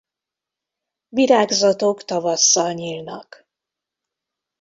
[1.07, 3.47] Virágzatok tavasszal nyílnak.